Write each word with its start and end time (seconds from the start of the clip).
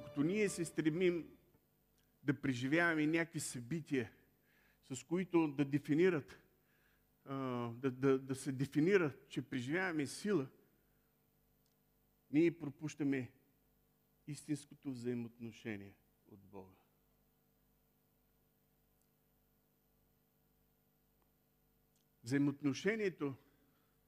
Докато 0.00 0.22
ние 0.22 0.48
се 0.48 0.64
стремим 0.64 1.36
да 2.22 2.40
преживяваме 2.40 3.06
някакви 3.06 3.40
събития, 3.40 4.12
с 4.90 5.04
които 5.04 5.48
да 5.48 5.64
дефинират, 5.64 6.40
да, 7.26 7.90
да, 7.90 8.18
да 8.18 8.34
се 8.34 8.52
дефинира, 8.52 9.16
че 9.28 9.42
преживяваме 9.42 10.06
сила, 10.06 10.46
ние 12.30 12.58
пропущаме 12.58 13.32
истинското 14.26 14.90
взаимоотношение 14.90 15.94
от 16.26 16.40
Бога. 16.40 16.76
Взаимоотношението 22.22 23.34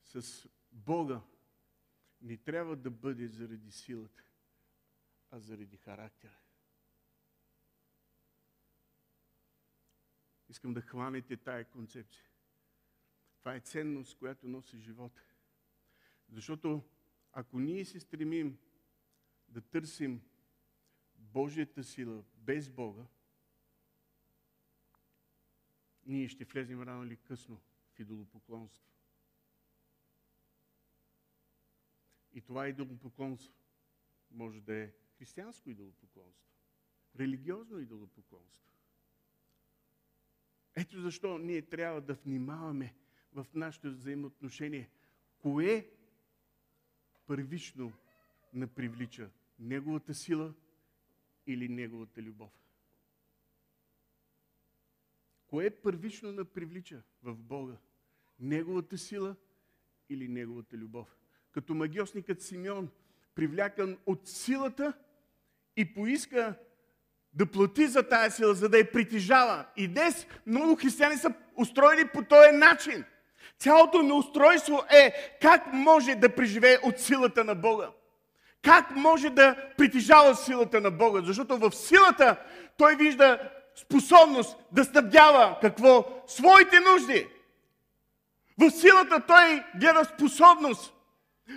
с 0.04 0.48
Бога 0.72 1.20
не 2.20 2.36
трябва 2.36 2.76
да 2.76 2.90
бъде 2.90 3.28
заради 3.28 3.72
силата, 3.72 4.31
а 5.32 5.40
заради 5.40 5.76
характера. 5.76 6.36
Искам 10.48 10.74
да 10.74 10.80
хванете 10.80 11.36
тая 11.36 11.64
концепция. 11.64 12.28
Това 13.38 13.54
е 13.54 13.60
ценност, 13.60 14.18
която 14.18 14.48
носи 14.48 14.78
живота. 14.78 15.22
Защото 16.28 16.82
ако 17.32 17.60
ние 17.60 17.84
се 17.84 18.00
стремим 18.00 18.58
да 19.48 19.60
търсим 19.60 20.22
Божията 21.14 21.84
сила 21.84 22.24
без 22.34 22.70
Бога, 22.70 23.06
ние 26.06 26.28
ще 26.28 26.44
влезем 26.44 26.82
рано 26.82 27.04
или 27.04 27.16
късно 27.16 27.60
в 27.94 28.00
идолопоклонство. 28.00 28.86
И 32.32 32.40
това 32.40 32.68
идолопоклонство 32.68 33.54
може 34.30 34.60
да 34.60 34.74
е 34.74 34.92
християнско 35.22 35.70
идолопоклонство, 35.70 36.50
религиозно 37.18 37.78
идолопоклонство. 37.78 38.70
Ето 40.74 41.00
защо 41.00 41.38
ние 41.38 41.62
трябва 41.62 42.00
да 42.00 42.14
внимаваме 42.14 42.94
в 43.32 43.46
нашето 43.54 43.90
взаимоотношение. 43.90 44.90
Кое 45.38 45.90
първично 47.26 47.92
напривлича? 48.52 49.30
Неговата 49.58 50.14
сила 50.14 50.54
или 51.46 51.68
Неговата 51.68 52.22
любов? 52.22 52.52
Кое 55.46 55.70
първично 55.70 56.32
напривлича 56.32 57.02
в 57.22 57.34
Бога? 57.34 57.76
Неговата 58.40 58.98
сила 58.98 59.36
или 60.08 60.28
Неговата 60.28 60.76
любов? 60.76 61.16
Като 61.52 61.74
магиосникът 61.74 62.42
Симеон, 62.42 62.90
привлякан 63.34 63.98
от 64.06 64.28
силата 64.28 64.98
и 65.76 65.94
поиска 65.94 66.54
да 67.34 67.46
плати 67.46 67.86
за 67.86 68.02
тая 68.08 68.30
сила, 68.30 68.54
за 68.54 68.68
да 68.68 68.78
я 68.78 68.92
притежава. 68.92 69.64
И 69.76 69.88
днес 69.88 70.26
много 70.46 70.76
християни 70.76 71.16
са 71.16 71.34
устроени 71.56 72.08
по 72.08 72.24
този 72.24 72.50
начин. 72.52 73.04
Цялото 73.58 74.02
ми 74.02 74.12
устройство 74.12 74.84
е 74.90 75.36
как 75.42 75.72
може 75.72 76.14
да 76.14 76.34
преживее 76.34 76.78
от 76.82 76.98
силата 76.98 77.44
на 77.44 77.54
Бога. 77.54 77.88
Как 78.62 78.96
може 78.96 79.30
да 79.30 79.56
притежава 79.76 80.36
силата 80.36 80.80
на 80.80 80.90
Бога? 80.90 81.20
Защото 81.24 81.58
в 81.58 81.72
силата 81.72 82.36
той 82.78 82.96
вижда 82.96 83.50
способност 83.74 84.56
да 84.72 84.84
снабдява 84.84 85.58
какво? 85.60 86.22
Своите 86.26 86.80
нужди. 86.80 87.28
В 88.58 88.70
силата 88.70 89.20
той 89.26 89.64
гледа 89.80 90.04
способност 90.04 90.94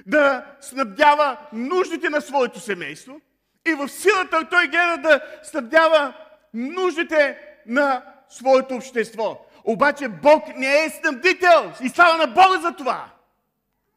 да 0.05 0.45
снабдява 0.61 1.37
нуждите 1.53 2.09
на 2.09 2.21
своето 2.21 2.59
семейство. 2.59 3.21
И 3.65 3.73
в 3.73 3.89
силата 3.89 4.49
той 4.49 4.67
гледа 4.67 4.97
да 4.97 5.39
снабдява 5.43 6.13
нуждите 6.53 7.39
на 7.65 8.05
своето 8.29 8.75
общество. 8.75 9.45
Обаче 9.63 10.07
Бог 10.07 10.47
не 10.55 10.85
е 10.85 10.89
снабдител. 10.89 11.73
И 11.83 11.89
слава 11.89 12.17
на 12.17 12.27
Бога 12.27 12.59
за 12.61 12.75
това. 12.75 13.11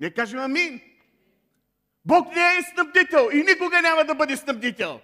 Не 0.00 0.10
кажем 0.10 0.40
амин. 0.40 0.80
Бог 2.04 2.34
не 2.34 2.56
е 2.58 2.62
снабдител 2.62 3.28
и 3.32 3.36
никога 3.36 3.82
няма 3.82 4.04
да 4.04 4.14
бъде 4.14 4.36
снабдител. 4.36 5.00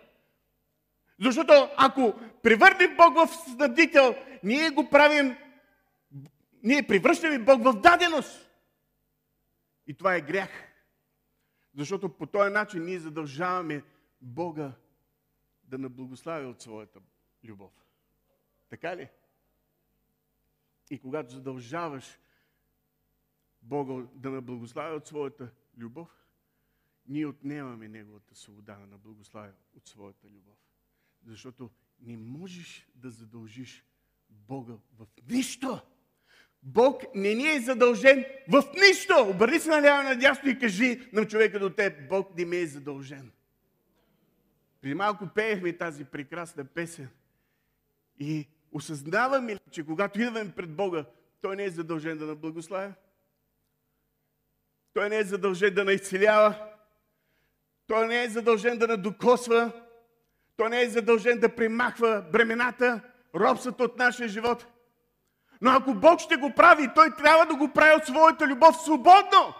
Защото 1.20 1.68
ако 1.76 2.14
превърнем 2.42 2.96
Бог 2.96 3.16
в 3.16 3.28
снабдител, 3.54 4.14
ние 4.42 4.70
го 4.70 4.90
правим, 4.90 5.36
ние 6.62 6.82
превръщаме 6.82 7.38
Бог 7.38 7.64
в 7.64 7.80
даденост. 7.80 8.50
И 9.86 9.94
това 9.94 10.14
е 10.14 10.20
грях. 10.20 10.50
Защото 11.76 12.08
по 12.08 12.26
този 12.26 12.52
начин 12.52 12.84
ние 12.84 12.98
задължаваме 12.98 13.82
Бога 14.20 14.72
да 15.64 15.78
наблагославя 15.78 16.48
от 16.48 16.62
своята 16.62 17.00
любов. 17.44 17.72
Така 18.68 18.96
ли? 18.96 19.08
И 20.90 20.98
когато 20.98 21.34
задължаваш 21.34 22.18
Бога 23.62 24.06
да 24.14 24.30
наблагославя 24.30 24.96
от 24.96 25.06
своята 25.06 25.50
любов, 25.78 26.24
ние 27.06 27.26
отнемаме 27.26 27.88
Неговата 27.88 28.34
свобода 28.34 28.78
на 28.78 28.98
благославя 28.98 29.52
от 29.76 29.88
своята 29.88 30.28
любов. 30.28 30.58
Защото 31.26 31.70
не 32.00 32.16
можеш 32.16 32.88
да 32.94 33.10
задължиш 33.10 33.84
Бога 34.28 34.74
в 34.98 35.06
нищо. 35.28 35.80
Бог 36.62 37.02
не 37.14 37.34
ни 37.34 37.56
е 37.56 37.60
задължен 37.60 38.24
в 38.48 38.62
нищо. 38.74 39.14
Обърни 39.30 39.60
се 39.60 39.68
наляво 39.68 40.02
надясно 40.02 40.48
и 40.48 40.58
кажи 40.58 41.08
на 41.12 41.28
човека 41.28 41.58
до 41.58 41.70
теб, 41.70 42.08
Бог 42.08 42.38
не 42.38 42.44
ме 42.44 42.56
е 42.56 42.66
задължен. 42.66 43.32
Преди 44.84 44.94
малко 44.94 45.28
пеехме 45.34 45.76
тази 45.76 46.04
прекрасна 46.04 46.64
песен. 46.64 47.08
И 48.18 48.48
осъзнаваме 48.72 49.54
ли, 49.54 49.58
че 49.70 49.86
когато 49.86 50.20
идваме 50.20 50.52
пред 50.56 50.76
Бога, 50.76 51.04
Той 51.42 51.56
не 51.56 51.64
е 51.64 51.70
задължен 51.70 52.18
да 52.18 52.26
наблагославя? 52.26 52.92
Той 54.94 55.08
не 55.08 55.16
е 55.16 55.24
задължен 55.24 55.74
да 55.74 55.84
наизцелява. 55.84 56.54
Той 57.86 58.08
не 58.08 58.22
е 58.22 58.28
задължен 58.28 58.78
да 58.78 58.86
надокосва. 58.86 59.72
Той 60.56 60.70
не 60.70 60.82
е 60.82 60.88
задължен 60.88 61.40
да 61.40 61.56
примахва 61.56 62.24
бремената, 62.32 63.00
робството 63.34 63.84
от 63.84 63.98
нашия 63.98 64.28
живот. 64.28 64.66
Но 65.60 65.70
ако 65.70 65.94
Бог 65.94 66.20
ще 66.20 66.36
го 66.36 66.52
прави, 66.56 66.88
Той 66.94 67.10
трябва 67.10 67.46
да 67.46 67.54
го 67.54 67.72
прави 67.72 67.94
от 67.94 68.06
своята 68.06 68.46
любов 68.46 68.76
свободно. 68.76 69.54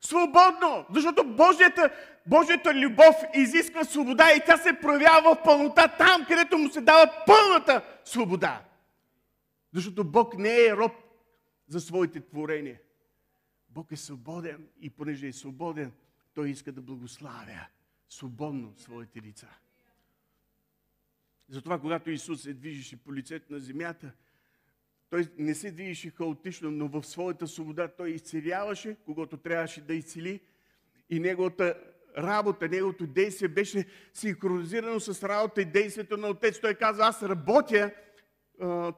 Свободно! 0.00 0.86
Защото 0.90 1.24
Божията, 1.24 1.90
Божията 2.30 2.74
любов 2.74 3.14
изисква 3.34 3.84
свобода 3.84 4.32
и 4.32 4.42
тя 4.46 4.56
се 4.56 4.78
проявява 4.80 5.34
в 5.34 5.42
пълнота 5.44 5.88
там, 5.88 6.24
където 6.28 6.58
му 6.58 6.68
се 6.68 6.80
дава 6.80 7.24
пълната 7.26 8.00
свобода. 8.04 8.64
Защото 9.72 10.04
Бог 10.04 10.38
не 10.38 10.66
е 10.66 10.76
роб 10.76 10.92
за 11.68 11.80
своите 11.80 12.20
творения. 12.20 12.80
Бог 13.68 13.92
е 13.92 13.96
свободен 13.96 14.68
и 14.80 14.90
понеже 14.90 15.26
е 15.26 15.32
свободен, 15.32 15.92
Той 16.34 16.50
иска 16.50 16.72
да 16.72 16.80
благославя 16.80 17.66
свободно 18.08 18.74
своите 18.76 19.22
лица. 19.22 19.48
Затова, 21.48 21.78
когато 21.80 22.10
Исус 22.10 22.42
се 22.42 22.54
движеше 22.54 22.96
по 22.96 23.14
лицето 23.14 23.52
на 23.52 23.58
земята, 23.58 24.12
той 25.10 25.28
не 25.38 25.54
се 25.54 25.70
движеше 25.70 26.10
хаотично, 26.10 26.70
но 26.70 26.88
в 26.88 27.04
своята 27.04 27.48
свобода 27.48 27.88
той 27.88 28.10
изцеляваше, 28.10 28.96
когато 29.04 29.36
трябваше 29.36 29.80
да 29.80 29.94
изцели. 29.94 30.40
И 31.10 31.20
неговата 31.20 31.89
работа, 32.18 32.68
неговото 32.68 33.06
действие 33.06 33.48
беше 33.48 33.86
синхронизирано 34.14 35.00
с 35.00 35.28
работа 35.28 35.62
и 35.62 35.64
действието 35.64 36.16
на 36.16 36.28
Отец. 36.28 36.60
Той 36.60 36.74
казва, 36.74 37.06
аз 37.06 37.22
работя 37.22 37.90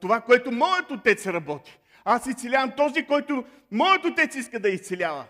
това, 0.01 0.21
което 0.21 0.53
моят 0.53 0.91
Отец 0.91 1.27
работи. 1.27 1.79
Аз 2.05 2.27
изцелявам 2.27 2.73
този, 2.77 3.07
който 3.07 3.45
моят 3.71 4.05
Отец 4.05 4.35
иска 4.35 4.61
да 4.61 4.69
изцелява. 4.69 5.25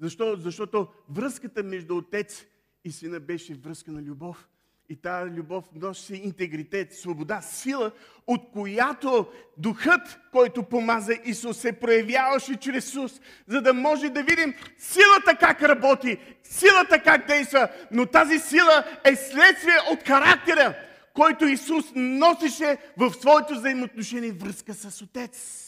Защо? 0.00 0.36
Защото 0.36 0.88
връзката 1.08 1.62
между 1.62 1.96
Отец 1.96 2.46
и 2.84 2.92
Сина 2.92 3.20
беше 3.20 3.54
връзка 3.54 3.92
на 3.92 4.02
любов. 4.02 4.48
И 4.90 4.96
тази 4.96 5.30
любов 5.30 5.64
носи 5.74 6.14
интегритет, 6.14 6.94
свобода, 6.94 7.40
сила, 7.40 7.92
от 8.26 8.50
която 8.52 9.32
духът, 9.56 10.20
който 10.32 10.62
помаза 10.62 11.14
Исус, 11.24 11.58
се 11.58 11.72
проявяваше 11.72 12.56
чрез 12.56 12.88
Исус, 12.88 13.20
за 13.46 13.62
да 13.62 13.74
може 13.74 14.10
да 14.10 14.22
видим 14.22 14.54
силата 14.78 15.36
как 15.40 15.62
работи, 15.62 16.18
силата 16.42 17.02
как 17.02 17.26
действа. 17.26 17.68
Но 17.90 18.06
тази 18.06 18.38
сила 18.38 18.84
е 19.04 19.16
следствие 19.16 19.76
от 19.92 20.08
характера, 20.08 20.76
който 21.14 21.44
Исус 21.44 21.84
носеше 21.94 22.78
в 22.96 23.12
своето 23.12 23.54
взаимоотношение 23.54 24.32
връзка 24.32 24.74
с 24.74 25.02
Отец. 25.02 25.64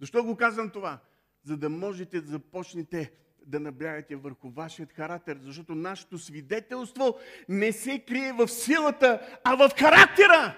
Защо 0.00 0.24
го 0.24 0.36
казвам 0.36 0.70
това? 0.70 0.98
За 1.44 1.56
да 1.56 1.68
можете 1.68 2.20
да 2.20 2.30
започнете 2.30 3.12
да 3.46 3.60
наблягате 3.60 4.16
върху 4.16 4.50
вашият 4.50 4.92
характер, 4.92 5.38
защото 5.42 5.74
нашето 5.74 6.18
свидетелство 6.18 7.18
не 7.48 7.72
се 7.72 7.98
крие 7.98 8.32
в 8.32 8.48
силата, 8.48 9.38
а 9.44 9.54
в 9.54 9.70
характера. 9.78 10.56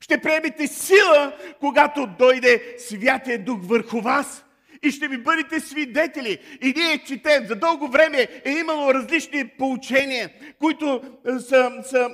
Ще 0.00 0.20
приемете 0.20 0.66
сила, 0.66 1.38
когато 1.60 2.06
дойде 2.06 2.74
Святия 2.78 3.44
Дух 3.44 3.58
върху 3.62 4.00
вас 4.00 4.45
и 4.82 4.90
ще 4.90 5.08
ми 5.08 5.18
бъдете 5.18 5.60
свидетели. 5.60 6.38
И 6.62 6.72
ние 6.76 6.98
четем, 6.98 7.46
за 7.46 7.54
дълго 7.54 7.88
време 7.88 8.28
е 8.44 8.50
имало 8.50 8.94
различни 8.94 9.48
поучения, 9.48 10.30
които 10.58 11.02
са, 11.38 11.70
са, 11.84 12.10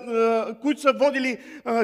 които 0.63 0.81
са 0.81 0.93
водили 0.93 1.39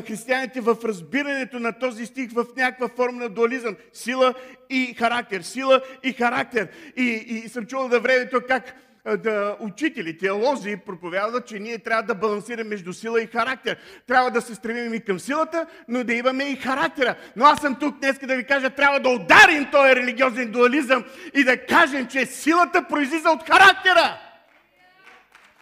християните 0.06 0.60
в 0.60 0.76
разбирането 0.84 1.58
на 1.60 1.72
този 1.72 2.06
стих 2.06 2.32
в 2.32 2.46
някаква 2.56 2.88
форма 2.88 3.18
на 3.20 3.28
дуализъм. 3.28 3.76
Сила 3.92 4.34
и 4.70 4.94
характер, 4.98 5.40
сила 5.40 5.80
и 6.02 6.12
характер. 6.12 6.68
И, 6.96 7.02
и 7.04 7.48
съм 7.48 7.66
чувал 7.66 7.88
на 7.88 8.00
времето 8.00 8.40
как 8.48 8.74
да, 9.16 9.56
учители, 9.60 10.18
теолози 10.18 10.76
проповядват, 10.86 11.46
че 11.46 11.58
ние 11.58 11.78
трябва 11.78 12.02
да 12.02 12.14
балансираме 12.14 12.70
между 12.70 12.92
сила 12.92 13.22
и 13.22 13.26
характер. 13.26 13.76
Трябва 14.06 14.30
да 14.30 14.40
се 14.40 14.54
стремим 14.54 14.94
и 14.94 15.00
към 15.00 15.20
силата, 15.20 15.66
но 15.88 16.04
да 16.04 16.14
имаме 16.14 16.44
и 16.44 16.56
характера. 16.56 17.14
Но 17.36 17.44
аз 17.44 17.60
съм 17.60 17.74
тук 17.74 17.98
днес 17.98 18.18
да 18.18 18.36
ви 18.36 18.44
кажа, 18.44 18.70
трябва 18.70 19.00
да 19.00 19.08
ударим 19.08 19.70
този 19.72 19.96
религиозен 19.96 20.50
дуализъм 20.50 21.04
и 21.34 21.44
да 21.44 21.66
кажем, 21.66 22.06
че 22.06 22.26
силата 22.26 22.84
произлиза 22.88 23.30
от 23.30 23.50
характера. 23.50 24.18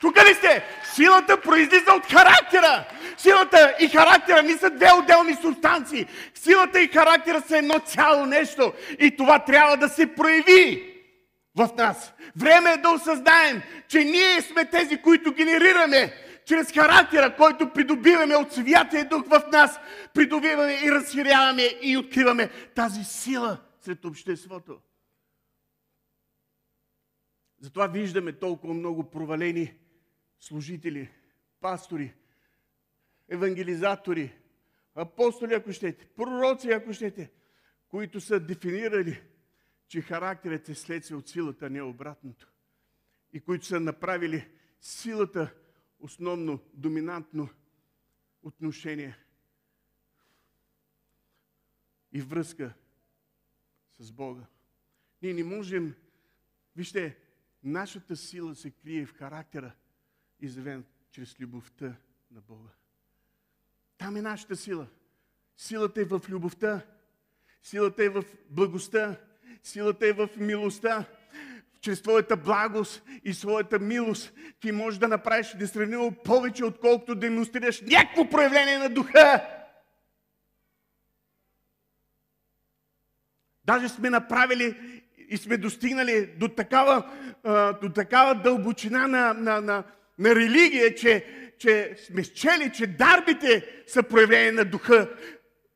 Тук 0.00 0.25
ли 0.25 0.34
сте? 0.34 0.64
Силата 0.94 1.40
произлиза 1.40 1.93
от 1.93 2.06
характера. 2.06 2.84
Силата 3.16 3.75
и 3.81 3.88
характера 3.88 4.43
не 4.43 4.56
са 4.56 4.70
две 4.70 4.88
отделни 4.93 5.34
субстанции. 5.34 6.06
Силата 6.34 6.81
и 6.81 6.88
характера 6.88 7.43
са 7.48 7.58
едно 7.58 7.78
цяло 7.78 8.26
нещо. 8.26 8.72
И 8.98 9.16
това 9.16 9.38
трябва 9.38 9.76
да 9.76 9.88
се 9.88 10.14
прояви 10.14 10.95
в 11.56 11.70
нас. 11.76 12.14
Време 12.37 12.70
е 12.70 12.76
да 12.76 12.91
осъзнаем, 12.91 13.62
че 13.88 14.05
ние 14.05 14.43
сме 14.43 14.70
тези, 14.70 15.03
които 15.03 15.32
генерираме 15.32 16.12
чрез 16.44 16.73
характера, 16.73 17.37
който 17.37 17.73
придобиваме 17.73 18.37
от 18.37 18.53
Святия 18.53 19.08
Дух 19.08 19.26
в 19.26 19.43
нас, 19.53 19.81
придобиваме 20.14 20.73
и 20.85 20.91
разширяваме 20.91 21.62
и 21.82 21.97
откриваме 21.97 22.50
тази 22.75 23.05
сила 23.05 23.58
сред 23.81 24.05
обществото. 24.05 24.81
Затова 27.61 27.87
виждаме 27.87 28.32
толкова 28.32 28.75
много 28.75 29.11
провалени 29.11 29.75
служители, 30.41 31.11
пастори, 31.61 32.14
евангелизатори, 33.29 34.32
апостоли, 34.94 35.55
ако 35.55 35.73
щете, 35.73 36.06
пророци, 36.06 36.70
ако 36.70 36.93
щете, 36.93 37.31
които 37.88 38.20
са 38.20 38.41
дефинирали 38.41 39.23
че 39.88 40.02
характерът 40.02 40.68
е 40.68 40.74
следствие 40.74 41.16
от 41.16 41.28
силата, 41.28 41.70
не 41.70 41.82
обратното. 41.82 42.52
И 43.32 43.40
които 43.40 43.66
са 43.66 43.80
направили 43.80 44.48
силата 44.80 45.54
основно, 45.98 46.60
доминантно 46.74 47.48
отношение 48.42 49.18
и 52.12 52.20
връзка 52.20 52.74
с 53.98 54.12
Бога. 54.12 54.46
Ние 55.22 55.34
не 55.34 55.44
можем, 55.44 55.94
вижте, 56.76 57.18
нашата 57.62 58.16
сила 58.16 58.54
се 58.54 58.70
крие 58.70 59.06
в 59.06 59.14
характера, 59.14 59.74
изявен 60.40 60.84
чрез 61.10 61.40
любовта 61.40 61.96
на 62.30 62.40
Бога. 62.40 62.70
Там 63.98 64.16
е 64.16 64.22
нашата 64.22 64.56
сила. 64.56 64.88
Силата 65.56 66.00
е 66.00 66.04
в 66.04 66.22
любовта. 66.28 66.86
Силата 67.62 68.04
е 68.04 68.08
в 68.08 68.24
благостта. 68.50 69.20
Силата 69.62 70.06
е 70.06 70.12
в 70.12 70.29
милостта. 70.37 71.05
Чрез 71.81 72.03
твоята 72.03 72.37
благост 72.37 73.03
и 73.25 73.35
своята 73.35 73.79
милост 73.79 74.32
ти 74.61 74.73
можеш 74.73 74.99
да 74.99 75.08
направиш 75.08 75.55
несравнимо 75.55 76.12
повече, 76.12 76.64
отколкото 76.64 77.14
демонстрираш 77.14 77.81
някакво 77.81 78.29
проявление 78.29 78.79
на 78.79 78.88
духа. 78.88 79.44
Даже 83.64 83.88
сме 83.88 84.11
направили 84.11 85.03
и 85.29 85.37
сме 85.37 85.56
достигнали 85.56 86.26
до 86.26 86.49
такава, 86.49 87.11
до 87.82 87.93
такава 87.94 88.35
дълбочина 88.35 89.08
на, 89.08 89.35
на, 89.35 89.61
на, 89.61 89.85
на 90.19 90.35
религия, 90.35 90.94
че, 90.94 91.26
че 91.58 91.97
сме 92.06 92.25
счели, 92.25 92.73
че 92.73 92.87
дарбите 92.87 93.82
са 93.87 94.03
проявление 94.03 94.53
на 94.53 94.64
духа 94.64 95.11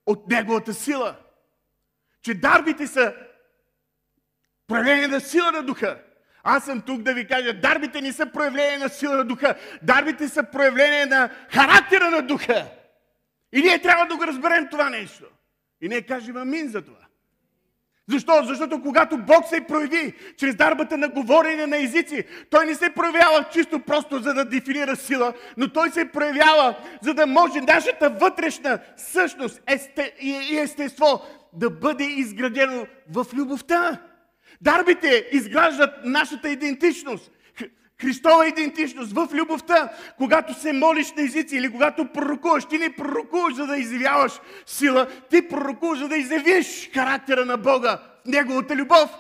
от 0.07 0.29
неговата 0.29 0.75
сила. 0.75 1.17
Че 2.23 2.35
дарбите 2.35 2.87
са 2.87 3.15
Проявление 4.71 5.09
на 5.09 5.21
сила 5.21 5.53
на 5.53 5.63
духа. 5.63 5.99
Аз 6.43 6.65
съм 6.65 6.81
тук 6.81 7.03
да 7.03 7.15
ви 7.15 7.27
кажа, 7.27 7.61
дарбите 7.61 8.01
не 8.01 8.13
са 8.13 8.27
проявление 8.27 8.79
на 8.79 8.89
сила 8.89 9.17
на 9.17 9.25
духа. 9.25 9.55
Дарбите 9.83 10.29
са 10.29 10.43
проявление 10.43 11.07
на 11.07 11.31
характера 11.49 12.11
на 12.11 12.23
духа. 12.23 12.67
И 13.53 13.63
ние 13.63 13.83
трябва 13.83 14.07
да 14.07 14.17
го 14.17 14.27
разберем 14.27 14.69
това 14.71 14.91
нещо. 14.91 15.25
И 15.81 15.89
ние 15.89 16.03
кажем 16.03 16.37
амин 16.37 16.69
за 16.69 16.83
това. 16.83 16.99
Защо? 18.09 18.45
Защото 18.45 18.83
когато 18.83 19.19
Бог 19.19 19.47
се 19.47 19.61
прояви 19.69 20.15
чрез 20.37 20.55
дарбата 20.55 20.99
на 20.99 21.09
говорене 21.09 21.67
на 21.67 21.77
езици, 21.77 22.25
Той 22.51 22.67
не 22.67 22.75
се 22.75 22.91
проявява 22.91 23.45
чисто 23.53 23.81
просто 23.81 24.19
за 24.19 24.35
да 24.35 24.45
дефинира 24.45 24.97
сила, 24.97 25.33
но 25.57 25.73
Той 25.73 25.91
се 25.91 26.13
проявява 26.13 26.75
за 27.03 27.15
да 27.15 27.27
може 27.27 27.61
нашата 27.61 28.11
вътрешна 28.11 28.79
същност 28.97 29.63
и 30.21 30.59
естество 30.59 31.23
да 31.53 31.71
бъде 31.71 32.05
изградено 32.05 32.87
в 33.09 33.27
любовта. 33.35 34.01
Дарбите 34.61 35.29
изграждат 35.33 35.91
нашата 36.05 36.49
идентичност. 36.49 37.31
Христова 38.01 38.49
идентичност 38.49 39.13
в 39.13 39.29
любовта. 39.33 39.93
Когато 40.17 40.55
се 40.55 40.73
молиш 40.73 41.13
на 41.13 41.23
езици 41.23 41.57
или 41.57 41.73
когато 41.73 42.13
пророкуваш, 42.13 42.65
ти 42.65 42.79
не 42.79 42.97
пророкуваш, 42.97 43.55
за 43.55 43.67
да 43.67 43.77
изявяваш 43.77 44.33
сила, 44.67 45.09
ти 45.31 45.49
пророкуваш, 45.49 45.99
за 45.99 46.09
да 46.09 46.17
изявиш 46.17 46.91
характера 46.93 47.45
на 47.45 47.57
Бога, 47.57 48.03
Неговата 48.27 48.77
любов. 48.77 49.11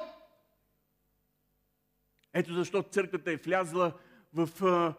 Ето 2.34 2.54
защо 2.54 2.82
църквата 2.82 3.32
е 3.32 3.36
влязла 3.36 3.92
в 4.34 4.64
а, 4.64 4.94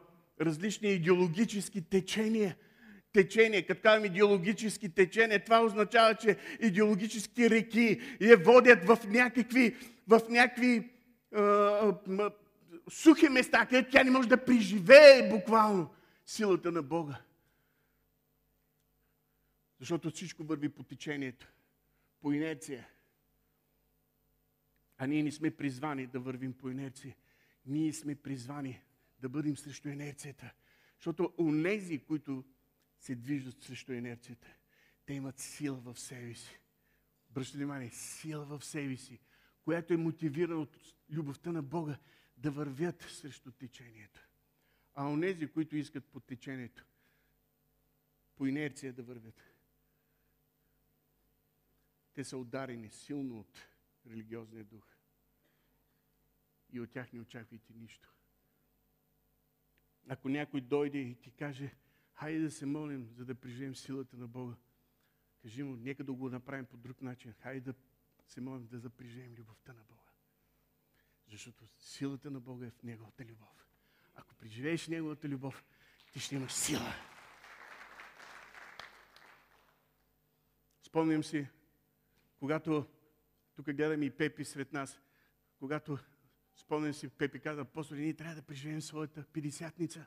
различни 0.46 0.90
идеологически 0.90 1.82
течения. 1.82 2.56
Течения, 3.14 3.68
като 3.68 3.82
казвам 3.82 4.06
идеологически 4.06 4.90
течения, 4.90 5.44
това 5.44 5.66
означава, 5.66 6.16
че 6.16 6.38
идеологически 6.60 7.50
реки 7.50 8.02
я 8.22 8.38
водят 8.38 8.86
в 8.86 8.98
някакви 9.08 9.76
в 10.08 10.22
някакви 10.30 10.90
а, 11.36 12.32
сухи 12.90 13.30
места, 13.30 13.66
където 13.66 13.92
тя 13.92 14.04
не 14.04 14.12
може 14.12 14.30
да 14.30 14.46
преживее 14.46 15.30
буквално 15.30 15.94
силата 16.26 16.72
на 16.72 16.84
Бога. 16.84 17.22
Защото 19.80 20.12
всичко 20.12 20.44
върви 20.44 20.70
по 20.70 20.84
течението, 20.84 21.48
по 22.22 22.32
инерция. 22.32 22.88
А 24.98 25.08
ние 25.08 25.24
не 25.24 25.32
сме 25.32 25.52
призвани 25.52 26.08
да 26.08 26.20
вървим 26.20 26.54
по 26.54 26.70
инерция. 26.70 27.16
Ние 27.66 27.94
сме 27.94 28.16
призвани 28.16 28.82
да 29.20 29.30
бъдем 29.30 29.58
срещу 29.58 29.90
инерцията. 29.90 30.54
Защото 30.98 31.34
онези, 31.38 32.00
които 32.00 32.44
се 33.02 33.16
движат 33.16 33.64
срещу 33.64 33.94
инерцията, 33.94 34.48
те 35.06 35.14
имат 35.14 35.40
сила 35.40 35.78
в 35.78 36.00
себе 36.00 36.34
си. 36.34 36.60
Обръщайте 37.30 37.58
внимание, 37.58 37.90
сила 37.90 38.46
в 38.46 38.66
себе 38.66 38.98
си 38.98 39.20
която 39.64 39.94
е 39.94 39.98
мотивирана 39.98 40.62
от 40.62 40.78
любовта 41.10 41.52
на 41.52 41.64
Бога, 41.64 42.00
да 42.38 42.52
вървят 42.52 43.02
срещу 43.02 43.52
течението. 43.52 44.28
А 44.94 45.08
онези, 45.08 45.48
които 45.48 45.76
искат 45.76 46.06
по 46.06 46.20
течението, 46.20 46.86
по 48.36 48.46
инерция 48.46 48.94
да 48.94 49.04
вървят, 49.04 49.42
те 52.14 52.24
са 52.24 52.38
ударени 52.38 52.90
силно 52.90 53.40
от 53.40 53.60
религиозния 54.08 54.64
дух. 54.64 54.88
И 56.74 56.80
от 56.80 56.92
тях 56.92 57.14
не 57.14 57.22
очаквайте 57.22 57.74
нищо. 57.74 58.14
Ако 60.08 60.30
някой 60.30 60.62
дойде 60.62 60.98
и 60.98 61.16
ти 61.16 61.32
каже, 61.32 61.76
хайде 62.22 62.40
да 62.40 62.52
се 62.52 62.66
молим, 62.66 63.10
за 63.18 63.26
да 63.26 63.36
преживеем 63.36 63.76
силата 63.76 64.18
на 64.18 64.28
Бога, 64.28 64.56
кажи 65.42 65.64
му, 65.64 65.76
нека 65.76 66.04
да 66.04 66.14
го 66.14 66.30
направим 66.30 66.66
по 66.66 66.78
друг 66.78 67.02
начин. 67.02 67.34
Хайде 67.34 67.60
да 67.60 67.74
се 68.28 68.42
молим 68.42 68.68
да 68.68 68.80
запрежем 68.80 69.36
любовта 69.38 69.74
на 69.74 69.84
Бога. 69.84 70.10
Защото 71.28 71.66
силата 71.80 72.32
на 72.32 72.40
Бога 72.40 72.66
е 72.66 72.72
в 72.72 72.84
Неговата 72.84 73.26
любов. 73.26 73.68
Ако 74.16 74.36
преживееш 74.36 74.88
Неговата 74.88 75.30
любов, 75.30 75.64
ти 76.12 76.20
ще 76.20 76.36
имаш 76.36 76.52
сила. 76.52 76.94
Спомням 80.84 81.24
си, 81.24 81.48
когато 82.40 82.88
тук 83.56 83.66
гледаме 83.66 84.06
и 84.06 84.18
Пепи 84.18 84.46
сред 84.46 84.74
нас, 84.74 85.02
когато 85.60 85.98
спомням 86.56 86.94
си, 86.94 87.10
Пепи 87.10 87.40
каза, 87.40 87.62
апостол, 87.62 87.96
ние 87.96 88.14
трябва 88.14 88.36
да 88.36 88.42
преживеем 88.42 88.82
своята 88.82 89.26
педесятница. 89.34 90.06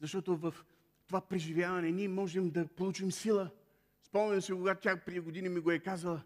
Защото 0.00 0.36
в 0.36 0.54
това 1.12 1.20
преживяване 1.20 1.90
ние 1.90 2.08
можем 2.08 2.50
да 2.50 2.66
получим 2.66 3.12
сила. 3.12 3.50
Спомням 4.02 4.42
си, 4.42 4.52
когато 4.52 4.80
тя 4.80 4.96
преди 4.96 5.20
години 5.20 5.48
ми 5.48 5.60
го 5.60 5.70
е 5.70 5.78
казала, 5.78 6.22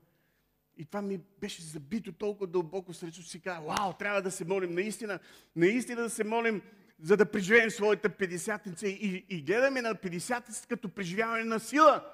и 0.76 0.84
това 0.84 1.02
ми 1.02 1.20
беше 1.40 1.62
забито 1.62 2.12
толкова 2.12 2.46
дълбоко 2.46 2.94
срещу 2.94 3.22
си 3.22 3.40
каза, 3.40 3.60
вау, 3.60 3.92
трябва 3.92 4.22
да 4.22 4.30
се 4.30 4.44
молим 4.44 4.74
наистина, 4.74 5.18
наистина 5.56 6.02
да 6.02 6.10
се 6.10 6.24
молим, 6.24 6.62
за 7.02 7.16
да 7.16 7.30
преживеем 7.30 7.70
своята 7.70 8.10
50 8.10 8.84
И, 8.86 9.26
и 9.28 9.42
гледаме 9.42 9.82
на 9.82 9.94
50 9.94 10.68
като 10.68 10.88
преживяване 10.88 11.44
на 11.44 11.60
сила. 11.60 12.04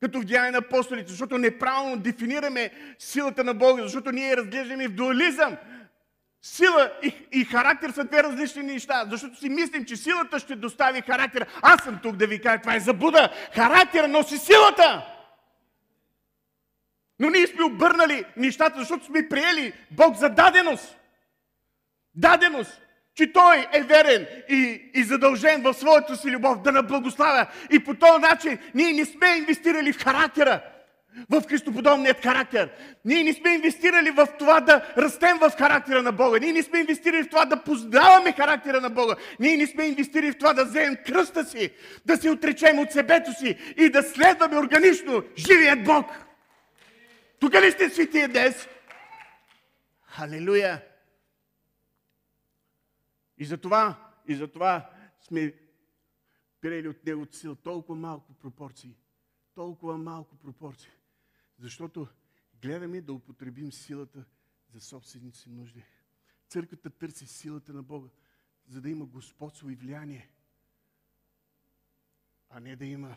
като 0.00 0.20
в 0.20 0.24
Деяния 0.24 0.52
на 0.52 0.58
апостолите, 0.58 1.10
защото 1.10 1.38
неправилно 1.38 2.02
дефинираме 2.02 2.72
силата 2.98 3.44
на 3.44 3.54
Бога, 3.54 3.82
защото 3.82 4.12
ние 4.12 4.36
разглеждаме 4.36 4.88
в 4.88 4.94
дуализъм. 4.94 5.56
Сила 6.46 6.92
и, 7.02 7.14
и 7.32 7.44
характер 7.44 7.90
са 7.90 8.04
две 8.04 8.22
различни 8.22 8.62
неща, 8.62 9.06
защото 9.10 9.38
си 9.38 9.48
мислим, 9.48 9.84
че 9.84 9.96
силата 9.96 10.38
ще 10.38 10.56
достави 10.56 11.00
характера. 11.00 11.46
Аз 11.62 11.84
съм 11.84 11.98
тук 12.02 12.16
да 12.16 12.26
ви 12.26 12.40
кажа, 12.40 12.60
това 12.60 12.74
е 12.74 12.80
забуда. 12.80 13.30
Характера 13.54 14.08
носи 14.08 14.38
силата. 14.38 15.06
Но 17.18 17.30
ние 17.30 17.46
сме 17.46 17.64
обърнали 17.64 18.24
нещата, 18.36 18.78
защото 18.78 19.04
сме 19.04 19.28
приели 19.28 19.72
Бог 19.90 20.16
за 20.16 20.28
даденост. 20.28 20.96
Даденост 22.14 22.80
че 23.14 23.32
Той 23.32 23.66
е 23.72 23.82
верен 23.82 24.26
и, 24.48 24.90
и 24.94 25.04
задължен 25.04 25.62
в 25.62 25.74
своята 25.74 26.16
си 26.16 26.30
любов 26.30 26.62
да 26.62 26.72
наблагославя. 26.72 27.46
И 27.70 27.84
по 27.84 27.94
този 27.94 28.20
начин 28.20 28.58
ние 28.74 28.92
не 28.92 29.04
сме 29.04 29.36
инвестирали 29.36 29.92
в 29.92 30.04
характера, 30.04 30.60
в 31.30 31.42
Христоподобният 31.48 32.22
характер. 32.22 32.70
Ние 33.04 33.22
не 33.22 33.32
сме 33.32 33.50
инвестирали 33.50 34.10
в 34.10 34.28
това 34.38 34.60
да 34.60 34.92
растем 34.98 35.38
в 35.38 35.50
характера 35.58 36.02
на 36.02 36.12
Бога. 36.12 36.38
Ние 36.38 36.52
не 36.52 36.62
сме 36.62 36.78
инвестирали 36.78 37.22
в 37.22 37.28
това 37.28 37.44
да 37.44 37.62
познаваме 37.62 38.32
характера 38.32 38.80
на 38.80 38.90
Бога. 38.90 39.16
Ние 39.40 39.56
не 39.56 39.66
сме 39.66 39.84
инвестирали 39.84 40.32
в 40.32 40.38
това 40.38 40.54
да 40.54 40.64
вземем 40.64 40.96
кръста 41.06 41.44
си, 41.44 41.70
да 42.06 42.16
се 42.16 42.30
отречем 42.30 42.78
от 42.78 42.92
себето 42.92 43.32
си 43.32 43.74
и 43.76 43.90
да 43.90 44.02
следваме 44.02 44.58
органично 44.58 45.22
живият 45.36 45.84
Бог. 45.84 46.06
Тук 47.40 47.54
ли 47.54 47.70
сте 47.70 47.90
светия 47.90 48.28
днес? 48.28 48.68
Халелуя! 50.02 50.82
И 53.38 53.44
затова, 53.44 53.94
и 54.28 54.34
затова 54.34 54.90
сме 55.20 55.52
приели 56.60 56.88
от 56.88 57.06
него 57.06 57.26
сила 57.32 57.56
толкова 57.56 57.98
малко 57.98 58.32
пропорции. 58.32 58.96
Толкова 59.54 59.98
малко 59.98 60.36
пропорции. 60.36 60.90
Защото 61.58 62.08
гледаме 62.62 63.00
да 63.00 63.12
употребим 63.12 63.72
силата 63.72 64.24
за 64.68 64.80
собствените 64.80 65.38
си 65.38 65.50
нужди. 65.50 65.84
Църквата 66.48 66.90
търси 66.90 67.26
силата 67.26 67.72
на 67.72 67.82
Бога, 67.82 68.08
за 68.66 68.80
да 68.80 68.90
има 68.90 69.06
господство 69.06 69.70
и 69.70 69.74
влияние, 69.74 70.30
а 72.48 72.60
не 72.60 72.76
да 72.76 72.84
има 72.84 73.16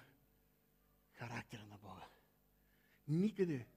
характера 1.11 1.65
на 1.65 1.77
Бога. 1.77 2.07
Никъде 3.07 3.67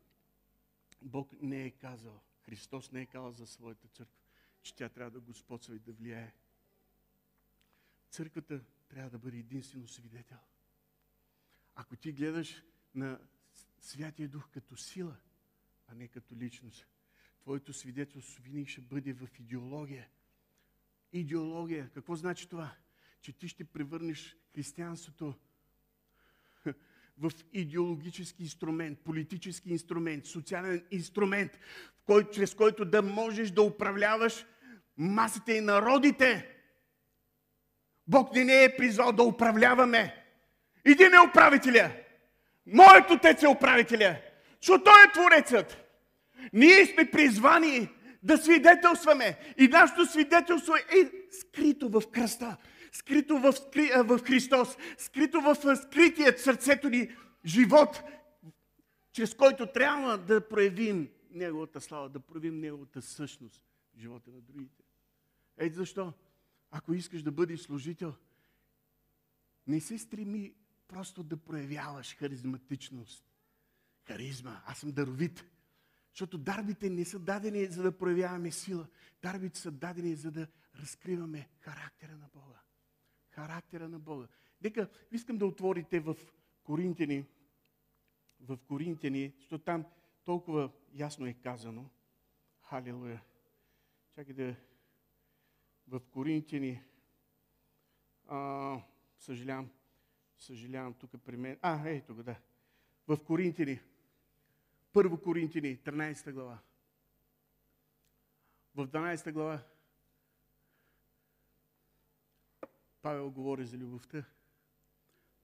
Бог 1.02 1.32
не 1.42 1.64
е 1.64 1.70
казал, 1.70 2.20
Христос 2.40 2.92
не 2.92 3.00
е 3.00 3.06
казал 3.06 3.32
за 3.32 3.46
своята 3.46 3.88
църква, 3.88 4.20
че 4.62 4.74
тя 4.74 4.88
трябва 4.88 5.10
да 5.10 5.20
господства 5.20 5.76
и 5.76 5.78
да 5.78 5.92
влияе. 5.92 6.34
Църквата 8.10 8.64
трябва 8.88 9.10
да 9.10 9.18
бъде 9.18 9.38
единствено 9.38 9.88
свидетел. 9.88 10.38
Ако 11.74 11.96
ти 11.96 12.12
гледаш 12.12 12.62
на 12.94 13.20
Святия 13.80 14.28
Дух 14.28 14.48
като 14.50 14.76
сила, 14.76 15.16
а 15.88 15.94
не 15.94 16.08
като 16.08 16.36
личност, 16.36 16.86
твоето 17.40 17.72
свидетелство 17.72 18.42
винаги 18.42 18.70
ще 18.70 18.80
бъде 18.80 19.12
в 19.12 19.28
идеология. 19.38 20.08
Идеология. 21.12 21.90
Какво 21.94 22.16
значи 22.16 22.48
това? 22.48 22.72
Че 23.20 23.32
ти 23.32 23.48
ще 23.48 23.64
превърнеш 23.64 24.36
християнството 24.54 25.34
в 27.18 27.32
идеологически 27.52 28.42
инструмент, 28.42 28.98
политически 28.98 29.70
инструмент, 29.70 30.26
социален 30.26 30.86
инструмент, 30.90 31.56
в 31.96 32.02
който, 32.04 32.30
чрез 32.30 32.54
който 32.54 32.84
да 32.84 33.02
можеш 33.02 33.50
да 33.50 33.62
управляваш 33.62 34.46
масите 34.96 35.52
и 35.52 35.60
народите. 35.60 36.56
Бог 38.06 38.34
не 38.34 38.64
е 38.64 38.76
призвал 38.76 39.12
да 39.12 39.22
управляваме. 39.22 40.24
Един 40.84 41.14
е 41.14 41.28
управителя. 41.30 41.96
Моят 42.66 43.10
отец 43.10 43.42
е 43.42 43.48
управителя. 43.48 44.16
Защото 44.62 44.84
той 44.84 45.04
е 45.04 45.12
творецът. 45.12 45.76
Ние 46.52 46.86
сме 46.86 47.10
призвани 47.10 47.88
да 48.22 48.38
свидетелстваме. 48.38 49.38
И 49.58 49.68
нашето 49.68 50.06
свидетелство 50.06 50.74
е 50.74 51.10
скрито 51.30 51.88
в 51.88 52.02
кръста 52.12 52.56
скрито 52.92 53.38
в, 53.38 53.54
в 54.04 54.18
Христос, 54.18 54.76
скрито 54.98 55.40
в 55.40 55.76
скритият 55.76 56.40
сърцето 56.40 56.88
ни 56.88 57.10
живот, 57.44 58.02
чрез 59.12 59.34
който 59.34 59.66
трябва 59.66 60.18
да 60.18 60.48
проявим 60.48 61.08
Неговата 61.32 61.80
слава, 61.80 62.08
да 62.08 62.20
проявим 62.20 62.60
Неговата 62.60 63.02
същност 63.02 63.62
в 63.94 64.00
живота 64.00 64.30
на 64.30 64.40
другите. 64.40 64.84
Ето 65.56 65.76
защо, 65.76 66.12
ако 66.70 66.94
искаш 66.94 67.22
да 67.22 67.32
бъдеш 67.32 67.60
служител, 67.60 68.14
не 69.66 69.80
се 69.80 69.98
стреми 69.98 70.54
просто 70.92 71.22
да 71.22 71.36
проявяваш 71.36 72.16
харизматичност. 72.16 73.24
Харизма. 74.06 74.62
Аз 74.66 74.78
съм 74.78 74.92
даровит. 74.92 75.44
Защото 76.10 76.38
дарбите 76.38 76.90
не 76.90 77.04
са 77.04 77.18
дадени 77.18 77.66
за 77.66 77.82
да 77.82 77.98
проявяваме 77.98 78.50
сила. 78.50 78.86
Дарбите 79.22 79.58
са 79.58 79.70
дадени 79.70 80.14
за 80.14 80.30
да 80.30 80.46
разкриваме 80.76 81.48
характера 81.60 82.16
на 82.16 82.28
Бога 82.34 82.60
характера 83.30 83.88
на 83.88 83.98
Бога. 83.98 84.28
Нека 84.62 84.88
искам 85.12 85.38
да 85.38 85.46
отворите 85.46 86.00
в 86.00 86.16
Коринтини, 86.62 87.24
в 88.40 88.58
Коринтини, 88.68 89.32
защото 89.38 89.64
там 89.64 89.84
толкова 90.24 90.70
ясно 90.94 91.26
е 91.26 91.34
казано. 91.34 91.90
Халилуя. 92.62 93.22
Чакай 94.14 94.34
да... 94.34 94.56
В 95.88 96.00
Коринтини... 96.00 96.82
А, 98.32 98.80
съжалявам, 99.18 99.70
съжалявам 100.40 100.94
тук 100.94 101.10
при 101.24 101.36
мен. 101.36 101.58
А, 101.62 101.88
ей 101.88 102.00
тук, 102.00 102.22
да. 102.22 102.36
В 103.08 103.24
Коринтини. 103.24 103.80
Първо 104.92 105.20
Коринтини, 105.20 105.78
13 105.78 106.32
глава. 106.32 106.58
В 108.74 108.86
12 108.86 109.32
глава 109.32 109.62
Павел 113.02 113.30
говори 113.30 113.66
за 113.66 113.76
любовта. 113.76 114.24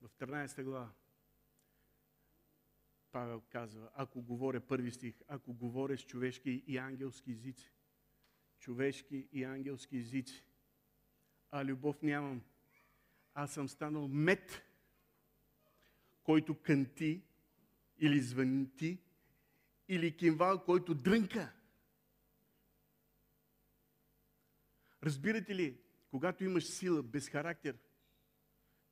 В 0.01 0.09
13 0.09 0.63
глава 0.63 0.89
Павел 3.11 3.41
казва, 3.49 3.89
ако 3.93 4.21
говоря, 4.21 4.61
първи 4.61 4.91
стих, 4.91 5.15
ако 5.27 5.53
говоря 5.53 5.97
с 5.97 6.05
човешки 6.05 6.63
и 6.67 6.77
ангелски 6.77 7.31
езици, 7.31 7.71
човешки 8.59 9.27
и 9.31 9.43
ангелски 9.43 9.97
езици, 9.97 10.43
а 11.51 11.65
любов 11.65 12.01
нямам, 12.01 12.41
аз 13.33 13.53
съм 13.53 13.69
станал 13.69 14.07
мед, 14.07 14.66
който 16.27 16.61
кънти 16.61 17.23
или 17.97 18.21
звънти, 18.21 19.01
или 19.87 20.17
кимвал, 20.17 20.63
който 20.63 20.95
дрънка. 20.95 21.53
Разбирате 25.03 25.55
ли, 25.55 25.81
когато 26.09 26.43
имаш 26.43 26.65
сила 26.65 27.03
без 27.03 27.29
характер, 27.29 27.77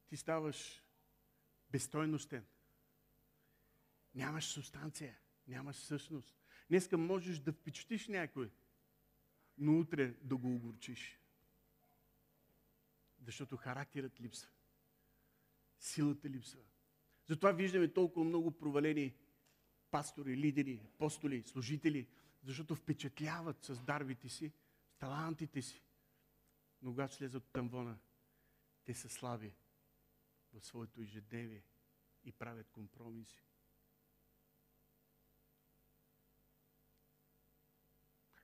ти 0.08 0.18
ставаш 0.18 0.84
безстойностен. 1.70 2.46
Нямаш 4.13 4.46
субстанция, 4.46 5.20
нямаш 5.48 5.75
същност. 5.75 6.38
Днеска 6.70 6.98
можеш 6.98 7.39
да 7.39 7.54
впечатлиш 7.54 8.08
някой, 8.08 8.51
но 9.58 9.80
утре 9.80 10.08
да 10.08 10.36
го 10.38 10.56
огорчиш. 10.56 11.20
Защото 13.22 13.58
характерът 13.58 14.22
липсва. 14.22 14.51
Силата 15.80 16.30
липсва. 16.30 16.63
Затова 17.27 17.51
виждаме 17.51 17.94
толкова 17.94 18.25
много 18.25 18.51
провалени 18.51 19.13
пастори, 19.91 20.38
лидери, 20.38 20.82
апостоли, 20.86 21.44
служители, 21.44 22.08
защото 22.44 22.75
впечатляват 22.75 23.63
с 23.63 23.82
дарбите 23.82 24.29
си, 24.29 24.51
с 24.89 24.96
талантите 24.96 25.62
си. 25.62 25.82
Но 26.82 26.91
когато 26.91 27.15
слезат 27.15 27.44
от 27.44 27.51
тамвона, 27.51 27.98
те 28.84 28.94
са 28.94 29.10
слаби 29.10 29.55
в 30.53 30.65
своето 30.65 31.01
ежедневие 31.01 31.63
и 32.24 32.32
правят 32.32 32.70
компромиси. 32.70 33.46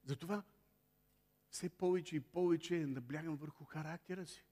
Затова 0.03 0.43
все 1.49 1.69
повече 1.69 2.15
и 2.15 2.19
повече 2.19 2.85
наблягам 2.85 3.35
върху 3.35 3.65
характера 3.65 4.27
си. 4.27 4.45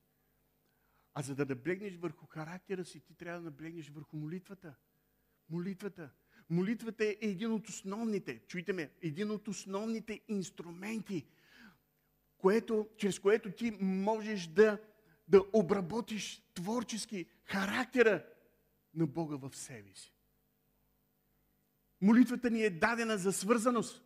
А 1.14 1.22
за 1.22 1.36
да 1.36 1.46
наблегнеш 1.46 1.96
върху 1.96 2.26
характера 2.26 2.86
си, 2.86 3.00
ти 3.00 3.14
трябва 3.14 3.40
да 3.40 3.46
наблегнеш 3.46 3.90
върху 3.90 4.18
молитвата. 4.18 4.76
Молитвата. 5.50 6.10
Молитвата 6.50 7.06
е 7.06 7.18
един 7.22 7.52
от 7.52 7.68
основните, 7.68 8.40
чуйте 8.48 8.74
ме, 8.74 8.92
един 9.02 9.32
от 9.32 9.48
основните 9.48 10.22
инструменти– 10.28 11.28
което, 12.40 12.88
чрез 12.98 13.20
което 13.20 13.52
ти 13.52 13.72
можеш 13.82 14.48
да, 14.48 14.82
да 15.28 15.44
обработиш 15.54 16.44
творчески 16.54 17.26
характера 17.44 18.26
на 18.94 19.08
Бога 19.08 19.36
в 19.36 19.56
себе 19.56 19.96
си. 19.96 20.14
Молитвата 22.02 22.50
ни 22.50 22.64
е 22.64 22.70
дадена 22.70 23.18
за 23.18 23.34
свързаност. 23.34 24.04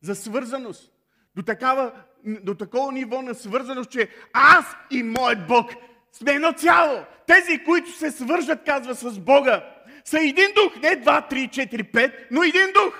За 0.00 0.14
свързаност. 0.14 0.92
До, 1.36 1.42
такава, 1.42 1.92
до 2.24 2.54
такова 2.54 2.92
ниво 2.92 3.22
на 3.22 3.34
свързаност, 3.34 3.90
че 3.90 4.08
аз 4.32 4.76
и 4.90 5.02
моят 5.02 5.46
Бог 5.46 5.70
сме 6.12 6.32
едно 6.32 6.52
цяло. 6.52 7.04
Тези, 7.26 7.64
които 7.64 7.92
се 7.92 8.10
свържат, 8.10 8.64
казва, 8.64 8.94
с 8.94 9.18
Бога, 9.18 9.74
са 10.04 10.20
един 10.20 10.48
дух. 10.54 10.76
Не 10.82 10.96
два, 10.96 11.28
три, 11.28 11.48
четири, 11.48 11.82
пет, 11.82 12.26
но 12.30 12.42
един 12.42 12.72
дух. 12.74 12.98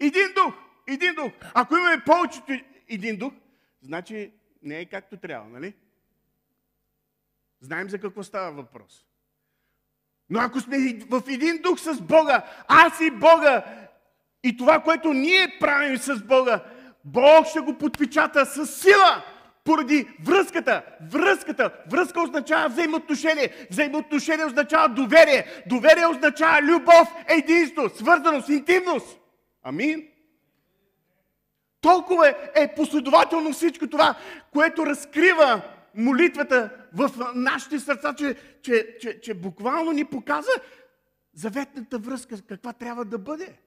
Един 0.00 0.28
дух. 0.34 0.54
Един 0.88 1.14
дух. 1.14 1.32
Ако 1.54 1.76
имаме 1.76 2.02
повечето 2.06 2.52
един 2.88 3.16
дух, 3.16 3.32
значи 3.82 4.32
не 4.62 4.80
е 4.80 4.86
както 4.86 5.16
трябва, 5.16 5.48
нали? 5.48 5.74
Знаем 7.60 7.90
за 7.90 7.98
какво 7.98 8.22
става 8.22 8.52
въпрос. 8.52 9.06
Но 10.30 10.40
ако 10.40 10.60
сме 10.60 10.76
в 11.10 11.22
един 11.28 11.62
дух 11.62 11.80
с 11.80 12.00
Бога, 12.00 12.42
аз 12.68 13.00
и 13.00 13.10
Бога, 13.10 13.64
и 14.44 14.56
това, 14.56 14.82
което 14.82 15.12
ние 15.12 15.56
правим 15.60 15.96
с 15.98 16.22
Бога, 16.22 16.64
Бог 17.04 17.46
ще 17.46 17.60
го 17.60 17.78
подпечата 17.78 18.46
с 18.46 18.66
сила, 18.66 19.24
поради 19.64 20.08
връзката. 20.24 20.82
Връзката. 21.12 21.70
Връзка 21.90 22.22
означава 22.22 22.68
взаимоотношение. 22.68 23.66
Взаимоотношение 23.70 24.44
означава 24.44 24.88
доверие. 24.88 25.46
Доверие 25.66 26.06
означава 26.06 26.62
любов, 26.62 27.14
единство, 27.28 27.88
свързаност, 27.88 28.48
интимност. 28.48 29.18
Амин. 29.62 30.08
Толкова 31.80 32.34
е 32.54 32.74
последователно 32.74 33.52
всичко 33.52 33.86
това, 33.86 34.14
което 34.52 34.86
разкрива 34.86 35.62
молитвата 35.94 36.70
в 36.94 37.10
нашите 37.34 37.78
сърца, 37.78 38.14
че, 38.14 38.36
че, 38.62 38.96
че, 39.00 39.20
че 39.20 39.34
буквално 39.34 39.92
ни 39.92 40.04
показа 40.04 40.50
заветната 41.34 41.98
връзка, 41.98 42.42
каква 42.48 42.72
трябва 42.72 43.04
да 43.04 43.18
бъде. 43.18 43.58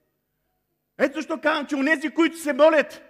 Ето 0.98 1.18
защо 1.18 1.42
казвам, 1.42 1.66
че 1.66 1.76
онези, 1.76 2.10
които 2.10 2.38
се 2.38 2.54
молят, 2.54 3.02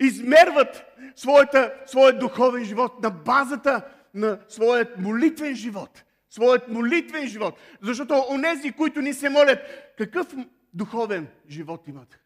измерват 0.00 0.84
своята, 1.16 1.74
своят 1.86 2.18
духовен 2.18 2.64
живот 2.64 3.02
на 3.02 3.10
базата 3.10 3.82
на 4.14 4.38
своят 4.48 4.98
молитвен 4.98 5.54
живот. 5.54 6.04
Своят 6.30 6.68
молитвен 6.68 7.28
живот. 7.28 7.58
Защото 7.82 8.24
онези, 8.30 8.72
които 8.72 9.00
ни 9.00 9.14
се 9.14 9.28
молят, 9.28 9.58
какъв 9.98 10.34
духовен 10.74 11.28
живот 11.48 11.88
имат? 11.88 12.18